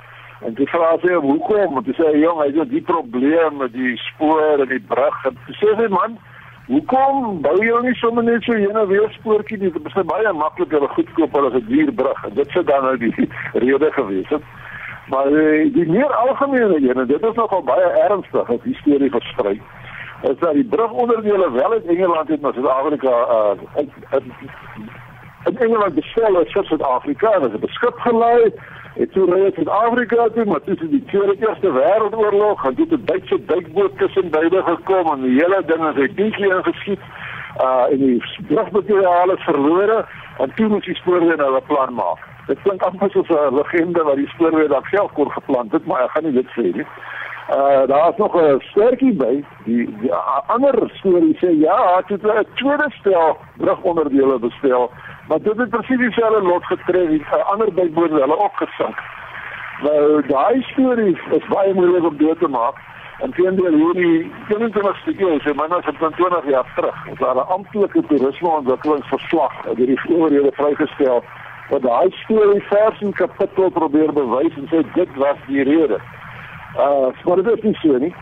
En 0.40 0.54
die 0.54 0.69
vrou 0.69 0.99
sê 1.00 1.14
hoekom? 1.14 1.75
Want 1.75 1.87
hy 1.87 1.92
sê 1.92 2.19
jong, 2.19 2.40
hy 2.40 2.59
het 2.59 2.71
die 2.71 2.83
probleem 2.83 3.57
met 3.57 3.73
die 3.73 3.97
spoor 3.97 4.61
en 4.61 4.69
die 4.69 4.85
brug. 4.88 5.25
En 5.25 5.37
sê 5.61 5.88
man, 5.88 6.19
hoekom 6.66 7.40
bou 7.42 7.59
jy 7.64 7.83
nie 7.83 7.95
sommer 7.95 8.25
net 8.25 8.42
so 8.42 8.52
'n 8.52 8.87
weerspoortjie 8.87 9.59
nie? 9.59 9.73
Dit 9.73 9.87
is 9.87 10.04
baie 10.04 10.33
makliker 10.33 10.83
en 10.83 10.88
goedkoper 10.88 11.47
as 11.47 11.52
'n 11.52 11.66
duur 11.66 11.92
brug. 11.92 12.25
En 12.25 12.35
dit 12.35 12.50
sou 12.50 12.64
dan 12.64 12.83
nou 12.83 12.97
die 12.99 13.28
rede 13.64 13.92
gewees 13.92 14.28
het. 14.28 14.42
Maar 15.12 15.28
die, 15.28 15.71
die 15.71 15.88
meer 15.90 16.12
algemene 16.14 16.76
een 16.76 17.00
en 17.00 17.07
dit 17.07 17.23
is 17.23 17.35
nogal 17.35 17.62
baie 17.62 17.88
ernstig 18.09 18.50
as 18.50 18.62
die 18.62 18.75
storie 18.75 19.11
versprei. 19.11 19.61
Is 20.23 20.38
dat 20.38 20.54
die 20.57 20.64
brugonderdele 20.64 21.50
wel 21.50 21.75
in 21.75 21.88
Engeland 21.97 22.28
het 22.28 22.40
na 22.40 22.52
Suid-Afrika 22.52 23.12
uh 23.35 23.50
in, 23.81 23.90
in, 24.11 24.33
in 25.45 25.59
Engeland 25.59 25.95
bestel 25.95 26.40
is 26.40 26.52
Suid-Afrika, 26.52 27.38
dit 27.38 27.50
is 27.50 27.59
'n 27.59 27.66
beskip 27.66 28.00
gelei 28.07 28.52
het 28.95 29.12
toe 29.12 29.26
ry 29.35 29.52
in 29.54 29.69
Afrika 29.69 30.28
toe, 30.35 30.45
maar 30.45 30.64
tussen 30.64 30.90
die 30.90 31.04
Tweede 31.04 31.37
Eerste 31.47 31.73
Wêreldoorlog 31.73 32.61
gaan 32.61 32.75
dit 32.75 32.90
'n 32.90 33.02
Duitse 33.04 33.45
duikboot 33.45 33.99
tussen 33.99 34.31
beide 34.31 34.62
gekom 34.62 35.12
en 35.12 35.21
die 35.21 35.40
hele 35.40 35.62
ding 35.66 35.88
is 35.88 36.00
uit 36.00 36.16
diepie 36.16 36.54
ingeskiet. 36.57 37.00
Uh 37.61 37.85
en 37.90 37.99
die 37.99 38.23
brugmateriaal 38.49 39.31
is 39.31 39.45
verlore 39.45 40.04
en 40.38 40.52
toe 40.54 40.69
moet 40.69 40.85
die 40.85 40.97
spoorweë 40.97 41.37
nou 41.37 41.57
'n 41.57 41.66
plan 41.66 41.95
maak. 41.95 42.31
Dit 42.46 42.62
klink 42.62 42.82
amper 42.82 43.11
soos 43.11 43.28
'n 43.28 43.54
legende 43.54 44.02
wat 44.02 44.16
die 44.16 44.28
spoorweë 44.28 44.68
dalk 44.68 44.87
self 44.87 45.12
kon 45.12 45.30
geplan 45.30 45.68
het, 45.72 45.87
maar 45.87 46.02
ek 46.02 46.11
gaan 46.11 46.25
nie 46.25 46.32
dit 46.32 46.49
sê 46.56 46.62
nie. 46.76 46.87
Uh 47.50 47.87
daar's 47.87 48.16
nog 48.16 48.37
'n 48.37 48.61
sterkie 48.61 49.12
by. 49.12 49.44
Die, 49.64 49.99
die 50.00 50.14
ander 50.46 50.90
storie 50.94 51.37
sê 51.38 51.50
ja, 51.61 52.02
het 52.06 52.22
'n 52.22 52.46
tweede 52.54 52.90
stel 52.90 53.37
brugonderdele 53.56 54.38
bestel 54.38 54.90
Maar 55.28 55.42
dit 55.42 55.56
het 55.56 55.68
presies 55.70 55.99
dieselfde 55.99 56.42
lot 56.42 56.64
getref, 56.64 57.08
die 57.08 57.20
uh, 57.20 57.50
ander 57.50 57.72
bybode 57.72 58.20
hulle 58.20 58.37
opgesink. 58.37 58.99
Nou 59.82 60.22
daai 60.26 60.62
storie 60.62 61.18
is 61.30 61.46
baie 61.49 61.75
moeilik 61.75 62.04
om 62.04 62.16
dood 62.16 62.38
te 62.38 62.49
maak. 62.49 62.80
En 63.22 63.32
teenoor 63.32 63.70
hierdie 63.70 64.32
21ste 64.50 65.14
eeu, 65.18 65.38
sê 65.44 65.54
man 65.54 65.72
as 65.76 65.87
van 66.00 66.14
20 66.18 66.49
jaar 66.50 66.66
terug, 66.75 67.04
het 67.06 67.18
daar 67.18 67.37
'n 67.37 67.49
amptelike 67.56 68.02
toerismeontwikkelingsverslag 68.08 69.52
deur 69.62 69.87
die 69.87 70.00
owerhede 70.08 70.52
vrygestel 70.52 71.25
wat 71.72 71.82
daai 71.82 72.10
storie 72.10 72.62
vers 72.68 73.00
en 73.00 73.12
kapittel 73.12 73.70
probeer 73.70 74.12
bewys 74.12 74.56
en 74.60 74.68
sê 74.68 74.82
dit 74.94 75.14
was 75.16 75.38
die 75.46 75.64
rede. 75.64 75.98
Uh, 76.76 77.08
maar 77.24 77.40
dit 77.40 77.48
is 77.56 77.62
nie 77.62 77.78
so 77.80 77.98
nie. 77.98 78.12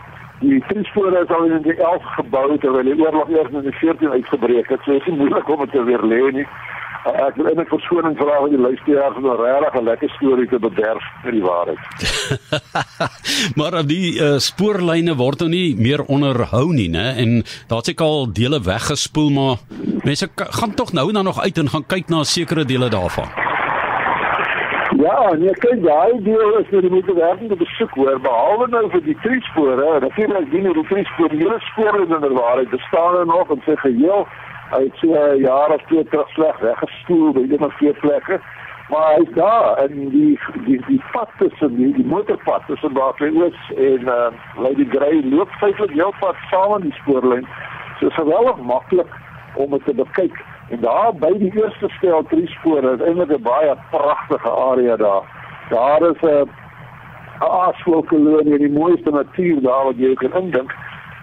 Die 0.41 0.61
triespore 0.69 1.23
is 1.23 1.33
al 1.35 1.51
in 1.51 1.63
die 1.63 1.75
11 1.77 2.07
gebou 2.19 2.59
terwyl 2.63 2.87
die 2.87 2.99
oorlog 3.03 3.31
eers 3.35 3.51
in 3.51 3.67
die 3.67 3.75
14 3.81 4.15
uitgebreek 4.15 4.71
het. 4.71 4.87
So 4.87 4.95
is 4.95 5.05
dit 5.05 5.19
moeilik 5.19 5.51
om 5.51 5.65
dit 5.65 5.75
te 5.75 5.83
weer 5.85 6.05
lê 6.13 6.21
nie. 6.39 6.47
Uh, 7.01 7.15
ek 7.25 7.39
wil 7.41 7.55
net 7.57 7.69
verskoning 7.73 8.13
vra 8.19 8.35
van 8.43 8.51
die 8.53 8.61
luisteraars 8.61 9.17
om 9.17 9.27
'n 9.27 9.39
regtig 9.41 9.75
'n 9.81 9.85
lekker 9.85 10.11
storie 10.17 10.49
te 10.49 10.59
bederf 10.59 11.05
met 11.25 11.33
die 11.33 11.43
waarheid. 11.43 11.81
maar 13.59 13.87
die 13.87 14.21
uh, 14.21 14.37
spoorlyne 14.37 15.15
word 15.17 15.41
nou 15.41 15.49
nie 15.49 15.77
meer 15.77 16.05
onderhou 16.05 16.73
nie, 16.73 16.91
né? 16.91 17.17
En 17.17 17.43
daar's 17.69 17.89
ek 17.89 18.01
al 18.01 18.29
dele 18.33 18.61
weggespoel, 18.61 19.31
maar 19.31 19.57
mense 20.05 20.29
gaan 20.37 20.75
tog 20.75 20.93
nou 20.93 21.13
dan 21.13 21.25
nog 21.25 21.41
uit 21.41 21.59
en 21.59 21.69
gaan 21.69 21.87
kyk 21.87 22.09
na 22.09 22.25
sekere 22.25 22.65
dele 22.65 22.89
daarvan. 22.89 23.33
Ja, 25.01 25.33
nee, 25.39 25.55
kyk, 25.65 25.81
daai 25.81 26.21
deel 26.23 26.59
is 26.59 26.69
vir 26.69 26.83
die 26.85 26.91
moeite 26.91 27.15
werd 27.15 27.41
om 27.41 27.49
te 27.49 27.57
besoek 27.57 27.95
hoor, 27.97 28.21
behalwe 28.21 28.67
nou 28.69 28.91
vir 28.91 29.03
die 29.09 29.17
triespore, 29.25 30.01
natuurlik 30.05 30.51
die 30.51 30.61
nuwe 30.61 30.85
triespore, 30.93 31.37
die 31.37 31.61
spore 31.71 32.05
in 32.05 32.21
die 32.21 32.37
waarheid 32.37 32.69
bestaan 32.69 33.17
er 33.17 33.27
nog 33.27 33.51
en 33.51 33.63
sê 33.65 33.77
geheel 33.81 34.27
Hy 34.71 34.83
het 34.85 34.97
so 35.03 35.15
'n 35.15 35.41
jaar 35.41 35.71
of 35.71 35.83
twee 35.83 36.05
terug 36.05 36.29
sleg 36.29 36.59
weggestoel 36.59 37.33
by 37.33 37.41
een 37.41 37.65
of 37.65 37.77
twee 37.77 37.93
plekke. 37.93 38.41
Maar 38.91 39.15
hy's 39.15 39.35
daar 39.35 39.77
en 39.77 40.09
die 40.09 40.39
die 40.65 40.81
die 40.87 41.03
pad 41.13 41.29
tussen 41.39 41.77
die, 41.77 41.93
die 41.95 42.07
motorpad 42.07 42.63
tussen 42.67 42.93
Barkley 42.93 43.31
Oos 43.31 43.59
en 43.77 44.01
uh, 44.01 44.31
Lady 44.57 44.87
Grey 44.91 45.23
loop 45.25 45.51
feitelik 45.51 45.91
heel 45.91 46.15
pad 46.21 46.37
saam 46.51 46.75
in 46.75 46.81
die 46.81 46.93
spoorlyn. 46.93 47.47
So 47.99 48.07
is 48.07 48.15
geweldig 48.15 48.57
maklik 48.57 49.07
om 49.55 49.71
dit 49.71 49.85
te 49.85 49.95
bekyk. 49.95 50.45
En 50.69 50.81
daar 50.81 51.15
by 51.15 51.33
die 51.39 51.53
eerste 51.63 51.89
stel 51.89 52.23
drie 52.23 52.49
spore 52.49 52.95
is 52.95 53.07
eintlik 53.07 53.31
'n 53.39 53.43
baie 53.43 53.77
pragtige 53.91 54.51
area 54.51 54.97
daar. 54.97 55.25
Daar 55.69 56.03
is 56.11 56.21
'n 56.23 56.49
'n 57.41 57.51
aasvlokkeloon 57.63 58.47
in 58.47 58.59
die 58.59 58.73
mooiste 58.79 59.11
natuur 59.11 59.63
daar 59.63 59.85
wat 59.85 59.99
jy 59.99 60.15
kan 60.15 60.33
indink. 60.43 60.75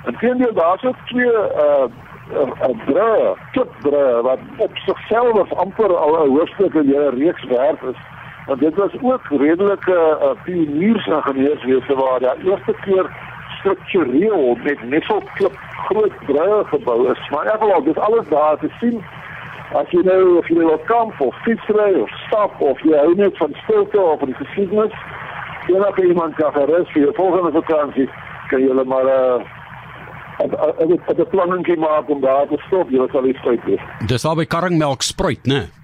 En 0.05 0.17
teenoor 0.17 0.53
daar's 0.53 0.83
ook 0.83 0.99
twee 1.05 1.31
uh 1.65 1.87
'n 2.33 2.81
brûe, 2.85 3.35
klipbrûe 3.51 4.21
wat 4.21 4.39
op 4.57 4.71
sigself 4.77 5.53
amper 5.53 5.95
al 5.95 6.25
'n 6.25 6.29
hoofstuk 6.29 6.73
in 6.73 6.85
die 6.85 7.09
reeks 7.09 7.43
werk 7.43 7.81
is. 7.81 7.99
Want 8.45 8.59
dit 8.59 8.75
was 8.75 8.91
ook 9.01 9.21
redelike 9.29 10.17
uh, 10.21 10.43
pioniersingenieurswese 10.43 11.95
waar 11.95 12.19
die 12.19 12.49
eerste 12.49 12.73
keer 12.81 13.05
struktureel 13.59 14.57
met 14.63 14.83
nesselklip 14.83 15.55
groot 15.87 16.15
brûe 16.25 16.65
gebou 16.65 17.11
is. 17.11 17.29
Maar 17.29 17.45
in 17.45 17.51
geval 17.51 17.83
dis 17.83 17.97
alles 17.97 18.27
daar 18.27 18.57
te 18.57 18.69
sien. 18.79 19.03
As 19.73 19.89
jy 19.89 20.01
nou 20.03 20.37
of 20.37 20.47
jy 20.47 20.55
wil 20.55 20.81
kamp 20.85 21.21
of 21.21 21.35
fietsry 21.35 21.93
of 22.01 22.09
stap 22.09 22.61
of 22.61 22.79
jy 22.81 22.97
hou 22.97 23.15
net 23.15 23.37
van 23.37 23.51
stilte 23.63 23.99
of 23.99 24.19
van 24.19 24.33
geskiedenis, 24.33 24.93
enige 25.67 26.07
iemand 26.07 26.35
kan 26.35 26.53
gerus 26.53 26.91
vir 26.91 27.01
jou 27.01 27.13
volgende 27.13 27.51
vakansie 27.51 28.09
kan 28.47 28.61
jy 28.61 28.67
hulle 28.71 28.83
maar 28.87 29.07
uh, 29.11 29.56
ek 30.37 31.07
het 31.07 31.19
'n 31.19 31.29
plannetjie 31.29 31.77
maak 31.77 32.09
om 32.09 32.21
daar 32.21 32.47
te 32.47 32.57
stop, 32.67 32.89
jy 32.89 33.07
sal 33.11 33.25
iets 33.25 33.39
kry. 33.41 33.79
Dis 34.07 34.25
al 34.25 34.35
by 34.35 34.45
karringmelk 34.45 35.01
spruit, 35.01 35.43
né? 35.45 35.53
Nee? 35.53 35.76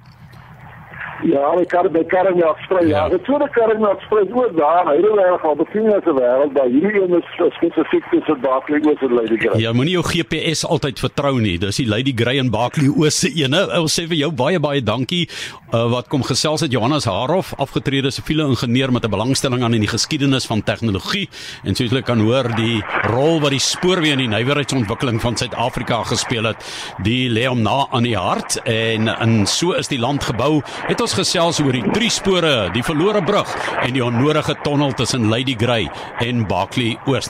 Ja, 1.23 1.55
die 1.55 1.65
kar 1.65 1.87
by 1.91 2.03
Karmel 2.11 2.55
sprei. 2.65 2.87
Ja, 2.89 3.05
die 3.09 3.19
tweede 3.23 3.47
Karmel 3.55 3.95
sprei 4.03 4.25
oor 4.33 4.51
daar, 4.57 4.89
hy 4.89 4.97
het 4.99 5.13
reg 5.19 5.45
al 5.47 5.55
begin 5.55 5.87
as 5.93 6.03
'n 6.05 6.17
wêreld, 6.17 6.53
maar 6.53 6.67
hierdie 6.67 7.01
een 7.01 7.15
is 7.17 7.53
spesifiek 7.55 8.05
vir 8.11 8.39
Barkley 8.41 8.81
oor 8.83 8.97
vir 8.99 9.13
Lady 9.13 9.37
Grey. 9.37 9.59
Ja, 9.59 9.73
moenie 9.73 9.93
jou 9.93 10.03
GPS 10.03 10.65
altyd 10.65 10.99
vertrou 10.99 11.39
nie. 11.39 11.57
Dis 11.57 11.77
die 11.77 11.87
Lady 11.87 12.13
Grey 12.15 12.39
en 12.39 12.49
Barkley 12.51 12.89
oos 12.89 13.19
se 13.19 13.29
ene. 13.29 13.61
Ek 13.71 13.87
sê 13.87 14.07
vir 14.07 14.17
jou 14.17 14.31
baie 14.31 14.59
baie 14.59 14.81
dankie 14.81 15.29
uh, 15.73 15.87
wat 15.91 16.07
kom 16.07 16.23
gesels 16.23 16.61
het 16.61 16.71
Johannes 16.71 17.05
Harof, 17.05 17.53
afgetrede 17.57 18.11
siviele 18.11 18.43
ingenieur 18.43 18.91
met 18.91 19.05
'n 19.05 19.09
belangstelling 19.09 19.63
aan 19.63 19.73
in 19.73 19.81
die 19.81 19.93
geskiedenis 19.95 20.45
van 20.45 20.63
tegnologie 20.63 21.29
en 21.63 21.75
soos 21.75 21.91
jy 21.91 22.01
kan 22.01 22.19
hoor 22.19 22.55
die 22.55 22.83
rol 23.07 23.39
wat 23.39 23.51
die 23.51 23.59
spoorweë 23.59 24.11
in 24.11 24.17
die 24.17 24.27
nywerheidsontwikkeling 24.27 25.21
van 25.21 25.37
Suid-Afrika 25.37 26.03
gespeel 26.03 26.43
het. 26.43 26.57
Die 27.03 27.29
lê 27.29 27.47
hom 27.47 27.61
na 27.61 27.87
aan 27.91 28.03
die 28.03 28.17
hart 28.17 28.59
en 28.65 29.07
en 29.07 29.47
so 29.47 29.71
is 29.71 29.87
die 29.87 29.99
land 29.99 30.23
gebou. 30.23 30.61
Het 30.87 30.99
ons 31.13 31.21
gesels 31.21 31.59
oor 31.61 31.75
die 31.75 31.91
drie 31.93 32.09
spore, 32.09 32.71
die 32.73 32.81
verlore 32.81 33.21
brug 33.21 33.51
en 33.83 33.93
die 33.93 34.01
onnodige 34.01 34.55
tonnel 34.65 34.95
tussen 34.97 35.29
Lady 35.29 35.53
Grey 35.53 35.85
en 36.25 36.41
Barkley 36.49 36.97
Oos. 37.05 37.29